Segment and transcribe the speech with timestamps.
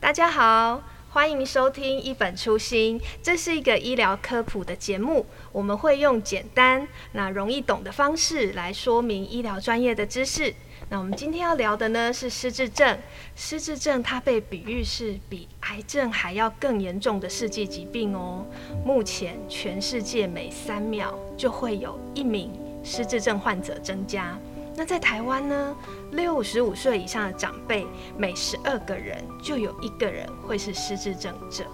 [0.00, 5.26] 大家好，欢迎收听《一本初心》，这是一个医疗科普的节目。
[5.50, 10.54] 我们会用简单、那容易懂的方式来说明医疗专业的知识。
[10.90, 12.96] 那我们今天要聊的呢是失智症。
[13.34, 18.44] 失智症它被比喻是比癌症还要更严重的世界疾病哦。
[18.84, 22.50] 目前全世界每三秒就会有一名
[22.82, 24.38] 失智症患者增加。
[24.76, 25.76] 那在台湾呢，
[26.12, 31.64] 六十五岁以上的长辈，每十二个人就有一个人会是失智症者。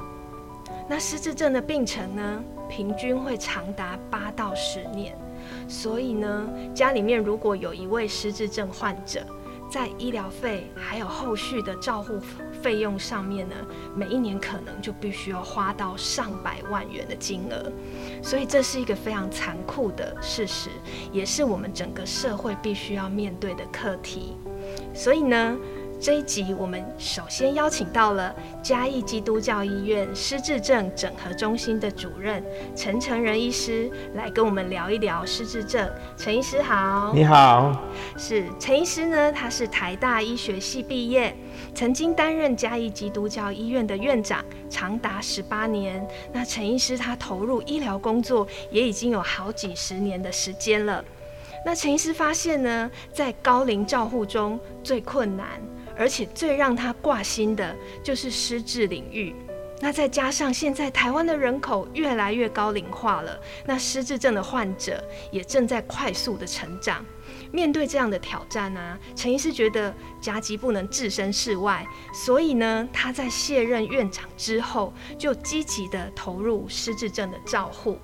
[0.88, 5.16] 那失智症的病程呢，平均会长达八到十年。
[5.68, 9.24] 所以呢，家里面如果有一位失智症患者，
[9.70, 12.18] 在医疗费还有后续的照护
[12.60, 13.54] 费用上面呢，
[13.94, 17.70] 每一年可能就必须要花到上百万元的金额，
[18.20, 20.70] 所以这是一个非常残酷的事实，
[21.12, 24.36] 也是我们整个社会必须要面对的课题。
[24.92, 25.56] 所以呢，
[26.00, 32.42] 这一集我们首先邀请到了嘉义基督教医院失智症整合中心的主任
[32.74, 35.86] 陈成仁医师来跟我们聊一聊失智症。
[36.16, 37.78] 陈医师好，你好，
[38.16, 41.36] 是陈医师呢，他是台大医学系毕业，
[41.74, 46.02] 曾经担任嘉义基督教医院的院长长达十八年。
[46.32, 51.04] 那陈医师他投入医疗工作也已经有好几十年的时间了。
[51.66, 55.46] 那陈医师发现呢，在高龄照护中最困难。
[56.00, 59.34] 而且最让他挂心的就是失智领域，
[59.82, 67.04] 那再加上现在台湾的人口越来越高龄化了，那失智症的患者也正在快速的成长。
[67.52, 77.98] 面对这样的挑战呢、陈医师觉得家急不能置身事外，所以呢，他在卸任院长之后，就积极的投入失智症的照护。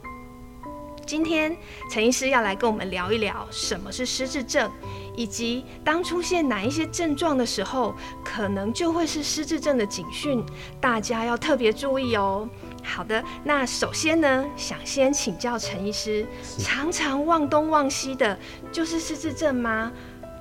[1.06, 1.56] 今天
[1.88, 4.68] 陈医师要来跟我们聊一聊什么是失智症，
[5.14, 10.44] 以及当出现哪一些症状的时候，可能就会是失智症的警讯，
[10.80, 12.48] 大家要特别注意哦。
[12.82, 16.26] 好的，那首先呢，想先请教陈医师，
[16.58, 18.36] 常常忘东忘西的，
[18.72, 19.92] 就是失智症吗？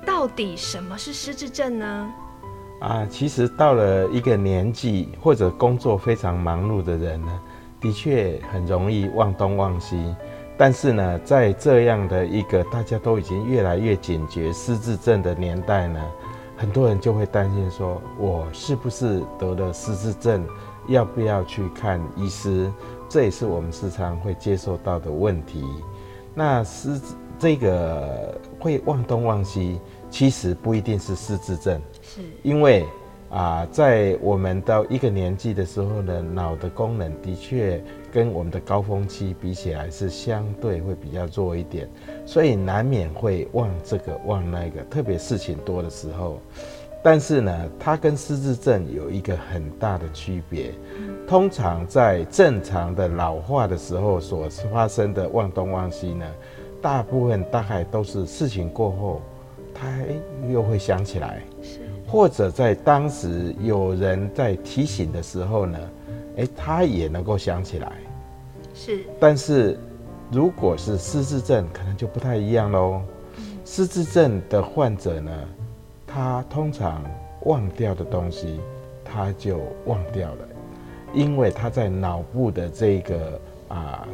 [0.04, 2.12] 到底什么是失智症呢？
[2.80, 7.40] 啊，其实到了一个年纪或者工作非常忙碌的人呢，
[7.80, 10.12] 的确很容易忘东忘西。
[10.58, 16.00] 但是呢，在这样的一个大家都已经越来越警觉失智症的年代呢，
[16.56, 20.46] 很多人就会担心说，我是不是得了失智症？
[20.88, 22.72] 要不要去看医师？
[23.08, 25.64] 这也是我们时常会接受到的问题。
[26.34, 27.00] 那失
[27.38, 32.86] 这个会忘东忘西，其实不一定是失智症，是因为。
[33.28, 37.82] 啊，在我们到一个年纪的时候呢，脑的功能的确
[38.12, 41.88] 跟我们的高峰期比起来是相对会比较弱一点，
[42.24, 46.40] 所以难免会忘这个忘那个，特别事情多的时候。
[47.02, 50.72] 但是呢，它跟失智症有一个很大的区别。
[51.26, 56.24] 通常在正常的老化的时候所发生的忘东忘西呢，
[56.80, 59.20] 大部分大概都是事情过后，
[59.74, 59.86] 他
[60.48, 61.42] 又会想起来。
[62.08, 65.78] 或者在当时有人在提醒的时候呢，
[66.36, 67.92] 诶，他也能够想起来。
[68.72, 69.04] 是。
[69.18, 69.76] 但是，
[70.30, 73.02] 如果是失智症，可能就不太一样喽。
[73.64, 75.32] 失智症的患者呢，
[76.06, 77.02] 他通常
[77.44, 78.60] 忘掉的东西，
[79.04, 80.48] 他就忘掉了，
[81.12, 84.06] 因为他在脑部的这个啊，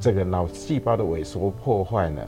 [0.00, 2.20] 这个脑细胞的萎缩破坏呢，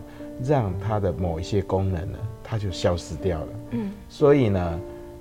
[0.45, 3.49] 让他的某一些功能呢，他就消失掉了。
[3.73, 3.91] 嗯。
[4.09, 4.81] 所以呢。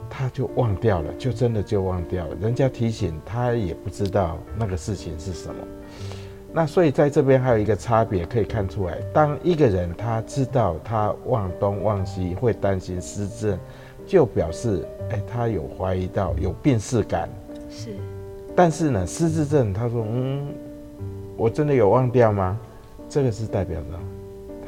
[0.09, 2.35] 他就忘掉了，就真的就忘掉了。
[2.41, 5.55] 人家提醒他也不知道那个事情是什么。
[6.53, 13.57] 那所以在这边还有一个差别可以看出来：当一个人他知道他忘东忘西，会担心失智，
[14.05, 17.29] 就表示哎，他有怀疑到有病识感。
[17.69, 17.95] 是。
[18.55, 20.47] 但是呢，失智症他说嗯，
[21.35, 22.59] 我真的有忘掉吗？
[23.07, 23.87] 这个是代表着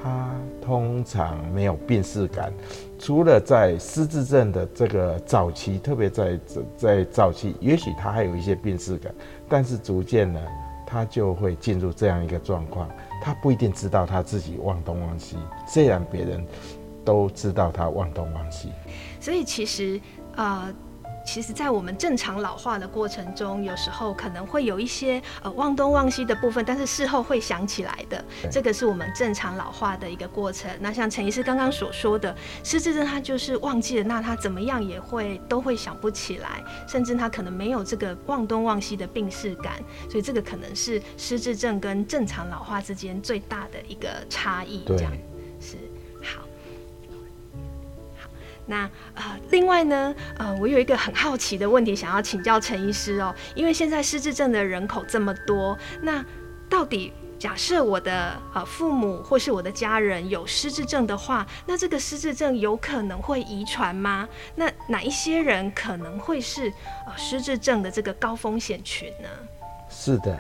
[0.02, 0.30] 他。
[0.62, 2.54] 通常没有病识感，
[3.00, 6.40] 除了在失智症的这个早期，特别在
[6.76, 9.16] 在早期，也许他还有一些病识感，
[9.48, 10.40] 但是逐渐呢，
[10.86, 12.90] 他就会进入这样一个状况，
[13.24, 16.46] 他不一定知道他自己忘东忘西，虽然别人
[17.06, 18.70] 都知道他忘东忘西。
[19.22, 20.00] 所以其实，
[20.36, 20.70] 啊，
[21.26, 30.72] 其实，在我们正常老化的过程中，有时候可能会有一些呃忘东忘西的部分，但是事后会想起来的，这个是我们正常老化的一个过程。
[30.80, 39.74] 那像陈医师刚刚所说的，失智症他就是忘记了，那他怎么样也会都会想不起来，甚至他可能没有这个忘东忘西的病逝感，
[40.10, 44.84] 所以这个可能是失智症跟正常老化之间最大的一个差异。
[44.88, 45.12] 这样。
[48.70, 56.24] 那呃，另外呢，呃，我有一个很好奇的问题想要请教陈医师哦，因为现在失智症的人口这么多，那
[56.70, 64.30] 到底假设我的呃父母或是我的家人有失智症的话，那这个失智症有可能会遗传吗？
[64.54, 66.72] 那哪一些人可能会是
[67.08, 69.28] 呃失智症的这个高风险群呢？
[69.90, 70.40] 是的，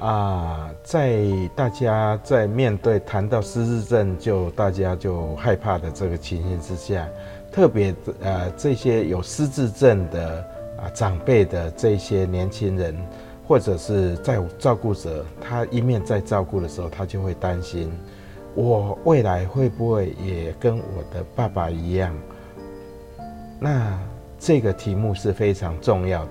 [0.00, 1.20] 啊，在
[1.54, 7.06] 大家在面对谈到失智症就大家就害怕的这个情形之下。
[7.50, 10.44] 特别呃，这些有失智症的
[10.78, 12.96] 啊长辈的这些年轻人，
[13.46, 17.90] 或者是在照顾者，他一面在照顾的时候，他就会担心，
[18.54, 22.14] 我未来会不会也跟我的爸爸一样？
[23.58, 23.98] 那
[24.38, 26.30] 这个题目是非常重要的。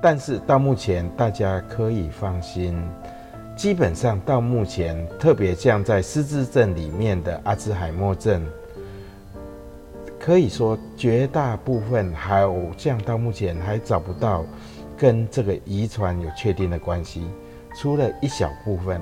[0.00, 2.80] 但是到目前，大家可以放心，
[3.56, 8.46] 基本上到目前，特别像在失智症里面的阿兹海默症。
[10.26, 14.44] 可以说，绝大部分还有像到目前还找不到
[14.98, 17.30] 跟这个遗传有确定的关系，
[17.76, 19.00] 除了一小部分，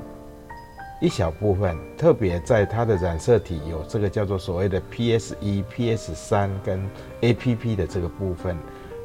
[1.01, 6.87] 一小部分，特别在它的染色体有这个叫做所谓的 PS 一、PS 三跟
[7.23, 8.55] APP 的这个部分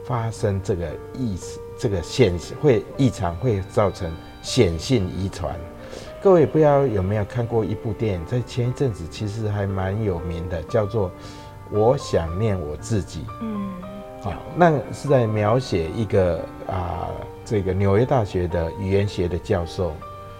[0.05, 1.37] 发生这个异
[1.79, 4.11] 这个显会异常，会造成
[4.41, 5.55] 显性遗传。
[6.21, 11.09] 各位不知道有没有看过一部电影，在前一阵子其实还蛮有名的，叫做。
[11.71, 13.25] 我想念我自己。
[13.41, 13.71] 嗯，
[14.21, 16.37] 好，那是在描写一个
[16.67, 17.11] 啊、呃，
[17.45, 19.93] 这个纽约大学的语言学的教授。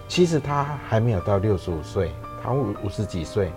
[0.08, 2.12] 其实他还没有到六十五岁，
[2.42, 3.52] 他五五十几岁，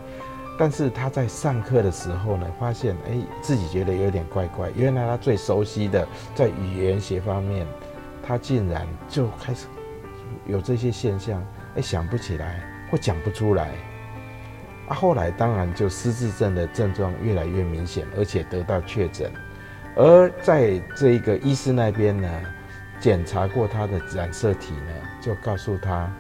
[0.58, 4.70] 但是他在上课的时候呢，发现哎，自己觉得有点怪怪。
[4.76, 7.66] 原来他最熟悉的在语言学方面，
[8.22, 9.66] 他竟然就开始
[10.46, 11.42] 有这些现象，
[11.76, 13.70] 哎，想不起来或讲不出来。
[14.92, 19.32] 啊，后来当然就失智症的症状越来越明显，而且得到确诊。
[19.96, 22.28] 而在这一个医师那边呢，
[23.00, 26.12] 检查过他的染色体呢，就告诉他，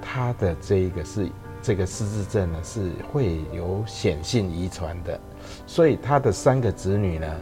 [0.00, 1.28] 他的这一个是
[1.60, 5.18] 这个失智症呢是会有显性遗传的。
[5.66, 7.36] 所以他的三个子女呢，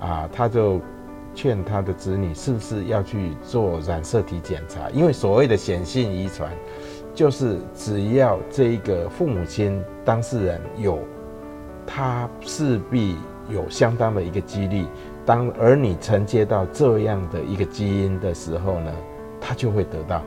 [0.00, 0.80] 啊，他就
[1.32, 6.50] 劝他的子女是不是要去做染色体检查，因为所谓的显性遗传。
[7.14, 10.98] 就是只要这一个父母亲当事人有，
[11.86, 13.16] 他势必
[13.48, 14.84] 有相当的一个几率，
[15.24, 18.92] 当儿女承接到这样的一个基因的时候呢，
[19.40, 20.22] 他就会得到。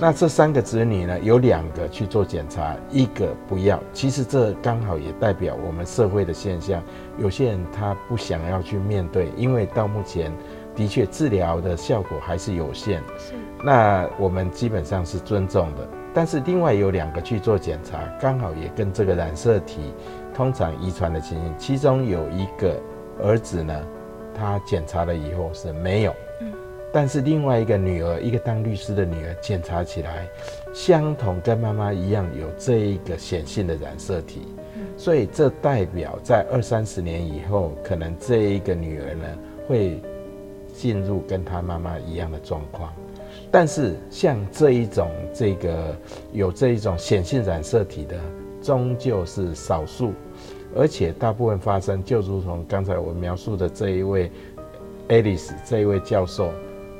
[0.00, 3.80] 那这三个子女呢，有两个去做检查，一个不要。
[3.92, 6.82] 其实这刚好也代表我们社会的现象，
[7.18, 10.32] 有些人他不想要去面对，因为到目前。
[10.78, 13.02] 的确，治疗的效果还是有限。
[13.18, 13.34] 是，
[13.64, 15.88] 那我们基本上是尊重的。
[16.14, 19.92] 但是另外有两个去做检查，刚好也跟这个染色体
[20.32, 21.54] 通常遗传的情形。
[21.58, 22.80] 其中有一个
[23.20, 23.74] 儿子呢，
[24.32, 26.14] 他检查了以后是没有。
[26.42, 26.52] 嗯。
[26.92, 30.28] 但是另外一个女儿，一个当律师的女儿，检查起来
[30.72, 34.42] 相同，跟妈妈一样有这一个显性的染色体。
[34.76, 34.86] 嗯。
[34.96, 39.26] 所以这代表在二三十年以后，可能这一个女儿呢
[39.66, 40.00] 会。
[40.78, 42.92] 进入跟他妈妈一样的状况，
[43.50, 45.92] 但是像这一种这个
[46.32, 48.16] 有这一种显性染色体的，
[48.62, 50.12] 终究是少数，
[50.76, 54.30] 而且大部分发生就如同刚才我描述的这一位
[55.08, 56.52] Alice 这一位教授，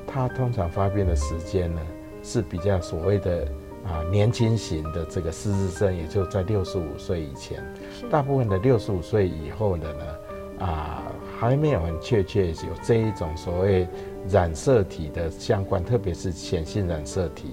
[0.08, 1.80] 他通常发病的时间呢
[2.24, 3.46] 是比较所谓的
[3.86, 7.62] 啊年轻型的这个失智症，也就在六十五岁以前，
[8.10, 10.04] 大部分的六十五岁以后的呢
[10.66, 11.07] 啊。
[11.38, 13.86] 还没有很确切有这一种所谓
[14.28, 17.50] 染色体的相关，特别是显性染色体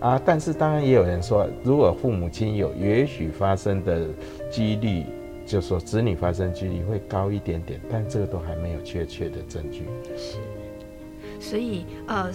[0.00, 0.20] 啊。
[0.24, 4.08] 但是当然也有人说，如果父母亲有，也许发生的
[4.50, 5.04] 几率，
[5.46, 9.84] 就说子女发生几率会高一点点，但这个都还没有确切的证据。
[10.16, 10.38] 是，
[11.38, 12.28] 所以呃，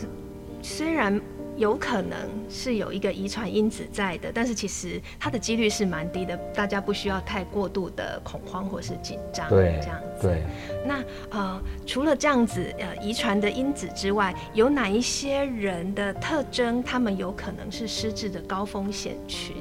[0.61, 1.19] 虽然。
[1.57, 2.15] 有可能
[2.47, 9.49] 是有一个遗传因子在的，但是其实它的几率是蛮低的，大家不需要太过度的恐慌或是紧张。
[9.49, 10.27] 对，这样子。
[10.27, 10.43] 对。
[10.85, 19.55] 那呃，除了这样子呃遗传的因子之外，有哪一些人的特征，他们有可能是失智的高风险群？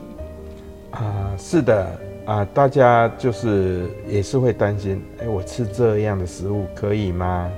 [0.91, 1.83] 啊、呃，是的
[2.27, 7.51] 啊、呃，大家就是也是会担心，哎，我吃这样的食物可以吗？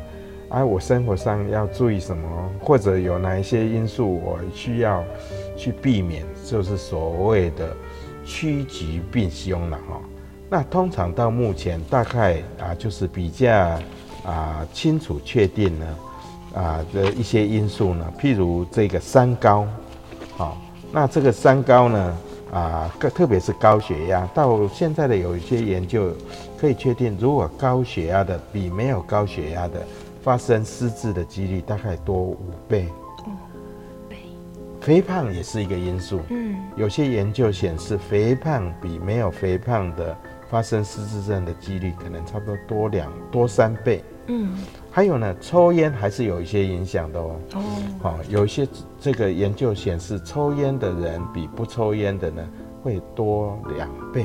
[0.49, 5.05] 啊，我生活上要注意什么，或者有哪一些因素我需要
[5.57, 7.69] 去避免，就是所谓的
[8.25, 10.01] 趋吉避凶了哈。
[10.49, 13.53] 那通常到目前大概啊，就是比较
[14.25, 15.87] 啊清楚确定呢
[16.55, 19.67] 啊的一些因素呢，譬如这个三高，
[20.37, 20.57] 好，
[20.91, 22.19] 那这个三高呢。
[22.51, 26.11] 啊，特别是高血压，到现在的有一些研究
[26.59, 29.87] 可以确定，如果高血压的比没有高血压的
[30.21, 32.89] 发生失智的几率大概多五倍。
[34.81, 36.21] 肥胖也是一个因素。
[36.31, 40.17] 嗯，有些研究显示，肥胖比没有肥胖的
[40.49, 44.03] 发生失智症的几率可能差不多多两多三倍。
[44.29, 44.57] 嗯。
[44.91, 47.37] 还有呢，抽烟还是有一些影响的哦。
[47.55, 47.63] 哦，
[48.01, 48.67] 好，有一些
[48.99, 52.49] 这个研究显示，抽烟的人比不抽烟的呢
[52.83, 54.25] 会多两倍。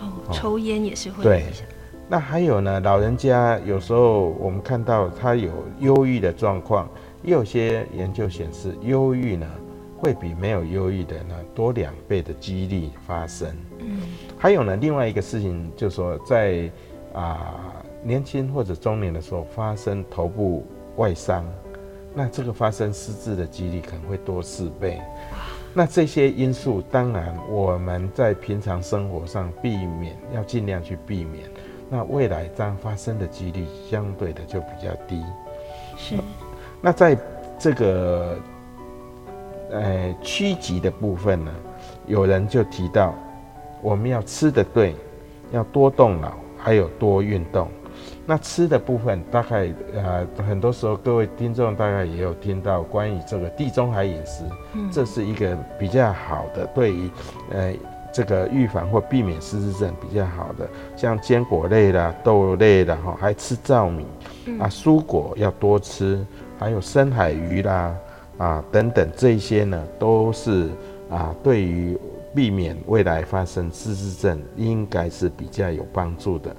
[0.00, 1.24] 哦，抽烟也是会。
[1.24, 1.44] 对，
[2.08, 5.50] 那还有呢，老人家有时候我们看到他有
[5.80, 6.88] 忧郁的状况，
[7.22, 9.46] 也有些研究显示，忧郁呢
[9.98, 13.48] 会比没有忧郁的呢多两倍的几率发生。
[13.78, 14.00] 嗯，
[14.38, 16.70] 还有呢，另外一个事情就是说在
[17.12, 17.54] 啊。
[18.00, 20.64] 年轻或者中年的时候发生头部
[20.98, 21.44] 外伤，
[22.14, 25.00] 那这个发生失智的几率可能会多四倍。
[25.74, 31.50] 那这些因素，当然我们在平常生活上避免，要尽量去避免。
[31.88, 35.22] 那未来这样发生的几率相对的就比较低。
[35.96, 36.16] 是。
[36.80, 37.16] 那在
[37.58, 38.36] 这个
[39.70, 41.52] 呃趋吉的部分呢，
[42.06, 43.14] 有人就提到，
[43.82, 44.94] 我们要吃的对，
[45.50, 47.68] 要多动脑，还有多运动。
[48.24, 57.10] 那吃的部分，大概呃，很多时候各位听众大概也有听到关于这个地中海饮食，嗯，这是一个比较好的，对于
[57.50, 57.74] 呃
[58.18, 64.04] 这个预防或避免失智症比较好的，像坚果类啦、豆类的哈，还吃糙米，
[64.58, 66.26] 啊，蔬果要多吃，
[66.58, 67.94] 还有深海鱼啦
[68.36, 70.68] 啊等等这些呢，都是
[71.08, 71.96] 啊对于
[72.34, 76.50] 避免未来发生失智症应该是比较有帮助的。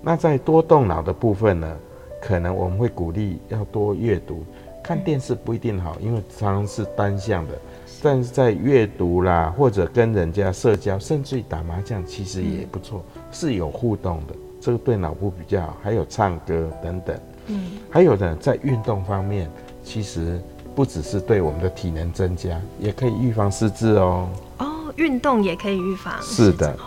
[0.00, 1.76] 那在多动脑的部分呢，
[2.18, 4.42] 可能我们会鼓励要多阅读，
[4.86, 7.58] 看电视不一定好，因为常常是单向的。
[8.00, 15.76] 但是在阅读啦，或者跟人家社交，甚至于打麻将，其实也不错，是有互动的，这个对脑部比较好。
[15.82, 19.50] 还有唱歌等等，嗯，还有呢，在运动方面，
[19.82, 20.40] 其实
[20.72, 24.28] 不只是对我们的体能增加，也可以预防失智哦。
[24.58, 26.14] 哦，运动也可以预防。
[26.22, 26.78] 是的。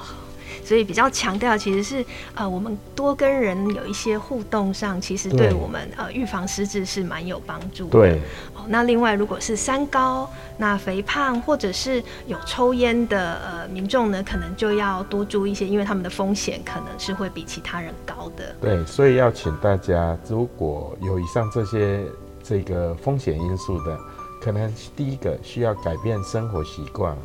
[0.70, 7.90] 所以比较强调，其实是呃，我们多跟人有一些互动上，其实对我们呃预防失智是蛮有帮助的。
[7.90, 8.22] 对。
[8.54, 18.56] 哦，那另外如果是三高，那肥胖或者是有抽烟的呃民众呢，可能就要多注意一些，因为他们的风险可能是会比其他人高的。
[18.62, 22.06] 对，所以要请大家，如果有以上这些
[22.44, 23.98] 这个风险因素的，
[24.40, 27.18] 可能第一个需要改变生活习惯。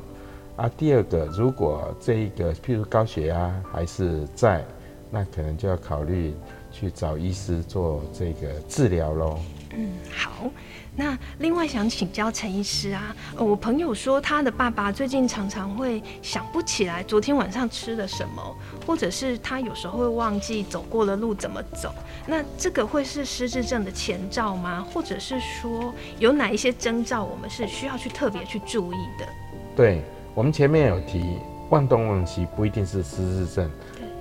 [0.57, 4.65] 啊，第二个，如果这一个譬如高血压还是在，
[5.11, 6.33] 那可能就要考虑
[6.71, 9.39] 去找医师做这个治疗喽。
[9.77, 10.49] 嗯，好。
[10.97, 18.57] 那另外想请教陈医师啊，我朋友说他的爸爸最近常常会想不起来昨天晚上吃了什么，
[18.87, 21.93] 或者是他有时候会忘记走过的路怎么走。
[22.29, 24.87] 那这个会是失智症的前兆吗？
[24.95, 29.27] 或者是说有哪一些征兆我们是需要去特别去注意的？
[29.75, 30.01] 对。
[30.35, 31.39] 我们前面有提，
[31.71, 33.71] 忘东忘西不一定是失智症，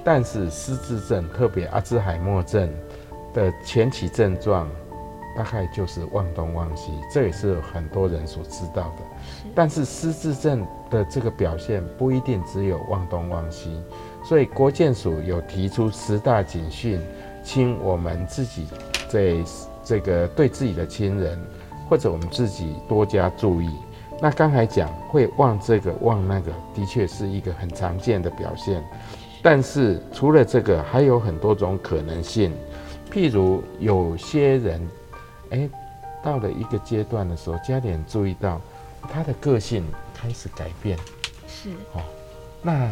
[0.04, 2.70] 但是失智症，特别阿兹海默症
[3.34, 4.70] 的前期症状，
[5.36, 9.04] 大概就是忘东忘西，这也是很多人所知道的。
[9.56, 13.82] 但是失智症的这个表现不一定只有忘东忘西，
[14.24, 17.02] 所以国建署有提出十大警讯，
[17.44, 18.68] 请我们自己
[19.10, 19.38] 在
[19.84, 21.40] 这个对自己的亲人
[21.90, 23.70] 或者我们自己多加注意。
[24.24, 28.82] 那刚才讲会忘这个忘那个，的确是一个很常见的表现。
[29.42, 32.54] 但是除了这个，还有很多种可能性。
[33.12, 34.88] 譬如有些人，
[35.50, 35.70] 哎，
[36.24, 38.62] 到了一个阶段的时候，家里人注意到
[39.02, 40.98] 他的个性开始改变。
[41.46, 42.02] 是哦。
[42.62, 42.90] 那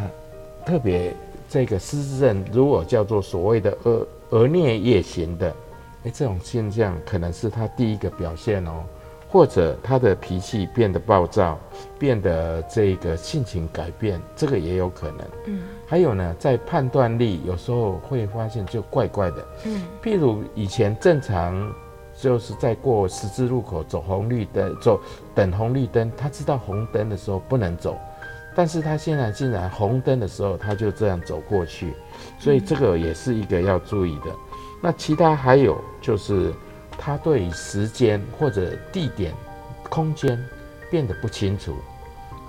[0.66, 1.14] 特别
[1.48, 5.48] 这个失智症，如果叫做所谓的额额颞叶型的，
[6.04, 8.84] 哎，这种现象可能是他第一个表现哦。
[9.32, 11.58] 或者他的脾气变得暴躁，
[11.98, 15.20] 变得这个性情改变，这个也有可能。
[15.46, 19.46] 嗯，还有呢，在判断力有时候会发现就怪怪的。
[19.64, 21.72] 嗯，譬如以前正常
[22.14, 25.00] 就是在过十字路口走红绿灯，走
[25.34, 27.96] 等红绿灯，他知道红灯的时候不能走，
[28.54, 31.94] 但是他现在竟然红灯的时候他就这样走过去，
[32.38, 34.30] 所以这个也是一个要注意的。
[34.82, 36.52] 那其他还有就是，
[36.98, 39.32] 他对时间或者地点、
[39.88, 40.38] 空间
[40.90, 41.76] 变得不清楚。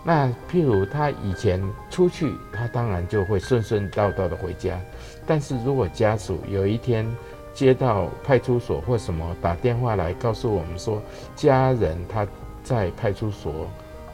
[0.06, 4.80] 那譬如他以前出去，他当然就会顺顺道道的回家。
[5.26, 7.10] 但是如果家属有一天
[7.54, 11.02] 接到派出所或什么打电话来告诉我们说，
[11.36, 12.28] 家人他
[12.64, 13.68] 在派出所，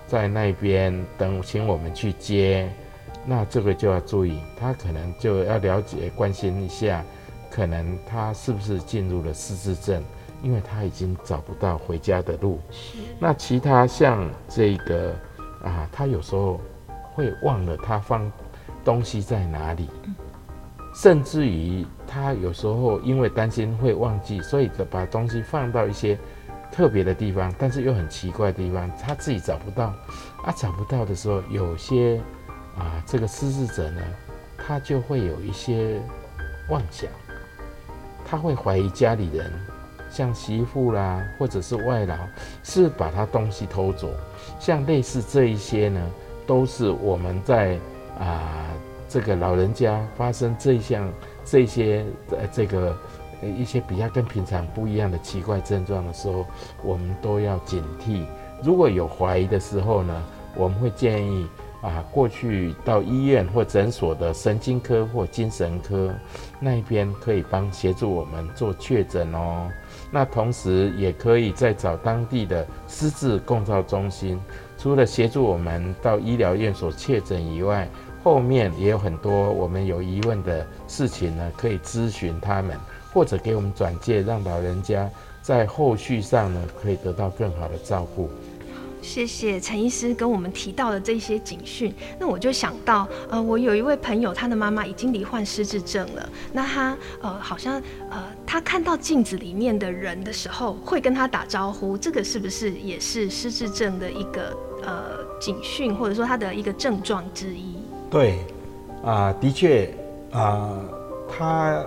[0.07, 2.71] 在那边等，请我们去接，
[3.25, 7.03] 那这个就要注意，他可能就要了解、关心一下。
[7.49, 10.03] 可能他是不是进入了失智症？
[10.41, 12.59] 因为他已经找不到回家的路。
[13.19, 15.13] 那其他像这个
[15.63, 16.59] 啊，他有时候
[17.13, 18.31] 会忘了他放
[18.83, 19.89] 东西在哪里，
[20.95, 26.17] 甚至于他有时候因为担心会忘记，所以把东西放到一些
[26.71, 29.93] 特别的地方，但是又很奇怪的地方，他自己找不到。
[30.43, 32.21] 啊，找不到的时候，有些
[32.77, 34.01] 啊，这个失智者呢，
[34.57, 35.99] 他就会有一些
[36.69, 37.09] 妄想。
[38.25, 39.51] 他会怀疑家里人，
[40.09, 42.15] 像媳妇啦，或者是外劳，
[42.63, 44.09] 是把他东西偷走。
[44.59, 46.01] 像类似这一些呢，
[46.45, 47.77] 都是我们在
[48.19, 48.65] 啊、
[49.07, 51.09] 这个老人家发生这一项
[51.45, 52.97] 这些呃这个
[53.41, 56.45] 一些比较跟平常不一样的奇怪症状的时候，
[56.83, 58.25] 我们都要警惕。
[58.63, 60.23] 如果有怀疑的时候呢，
[60.55, 61.47] 我们会建议。
[61.81, 66.13] 啊，过去到医院或诊所的神经科或精神科
[66.59, 69.71] 那边可以帮协助我们做确诊哦。
[70.11, 74.39] 那同时也可以再找当地的失智共照中心，
[74.77, 77.87] 除了协助我们到医疗院所确诊以外，
[78.23, 82.77] 后面也有很多我们有疑问的事情呢，可以咨询他们，
[83.13, 85.09] 或者给我们转介，让老人家
[85.41, 88.29] 在后续上呢可以得到更好的照顾。
[89.01, 96.29] 谢谢陈医师跟我们提到的这些警讯，那我就想到，呃，我有一位朋友，他的妈妈已经罹患失智症了。
[96.51, 105.01] 那他，呃，好像，呃，他看到镜子里面的人的时候，会跟他打招呼，这个是不是也是失智症的一个呃
[105.39, 107.75] 警讯，或者说他的一个症状之一？
[108.11, 108.39] 对，
[109.03, 109.93] 啊、的确，
[110.31, 110.77] 啊、
[111.29, 111.83] 他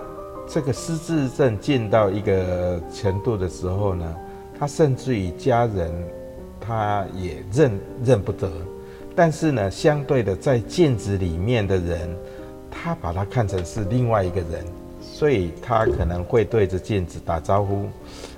[0.47, 4.15] 这个失智症进到一个程度的时候呢，
[4.59, 5.93] 他甚至于家人。
[6.65, 8.49] 他也认认不得，
[9.13, 12.09] 但是呢，相对的，在镜子里面的人，
[12.71, 14.63] 他把他看成是另外一个人，
[15.01, 17.87] 所以他可能会对着镜子打招呼。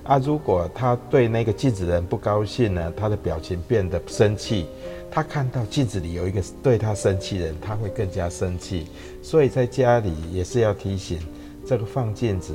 [0.03, 4.65] 啊，如果他对那个镜子人不高兴呢，他的表情变得生气。
[5.11, 8.87] 他看到镜子里有一个对他生气的人，他会更加生气。
[9.21, 11.19] 所以在家里也是要提醒，
[11.65, 12.53] 这个放镜子，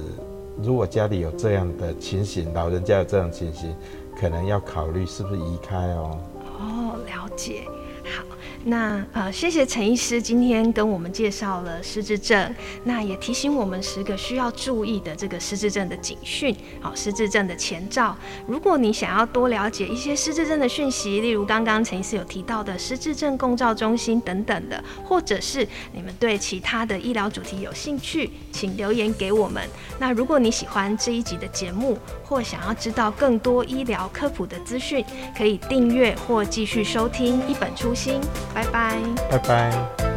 [0.63, 3.75] 如果家里有这样的情形，老人家有这样情形。
[4.21, 6.19] 可能要考虑是不是移开哦。
[6.59, 7.63] 哦，了解。
[8.03, 8.25] 好，
[8.65, 12.53] 那呃，谢谢陈医师今天跟我们介绍了失智症，
[12.83, 18.17] 那也提醒我们十个需要注意的这个失智症的警讯，好，失智症的前兆。
[18.47, 29.63] 如果你想要多了解一些失智症的讯息，例如刚刚陈医师有提到的失智症共照中心等等的，或者是你们对其他的医疗主题有兴趣，请留言给我们。
[29.99, 31.97] 那如果你喜欢这一集的节目，
[32.31, 35.05] 或想要知道更多医疗科普的资讯，
[35.37, 38.21] 可以订阅或继续收听一本初心。
[38.55, 38.97] 拜拜，
[39.29, 40.10] 拜拜。